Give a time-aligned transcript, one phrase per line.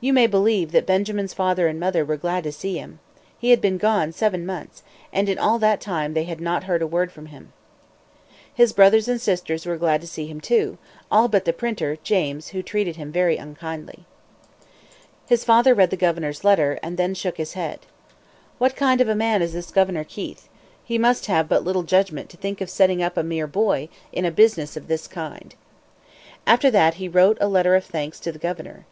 [0.00, 2.98] You may believe that Benjamin's father and mother were glad to see him.
[3.38, 6.82] He had been gone seven months, and in all that time they had not heard
[6.82, 7.52] a word from him.
[8.52, 10.78] His brothers and sisters were glad to see him, too
[11.12, 14.04] all but the printer, James, who treated him very unkindly.
[15.26, 17.86] His father read the governor's letter, and then shook his head.
[18.58, 20.48] "What kind of a man is this Governor Keith?"
[20.82, 20.98] he asked.
[20.98, 24.28] "He must have but little judgment to think of setting up a mere boy in
[24.32, 25.54] business of this kind."
[26.48, 28.86] After that he wrote a letter of thanks to the governor.